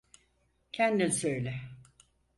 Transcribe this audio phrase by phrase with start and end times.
[0.71, 1.61] Kendin söyle.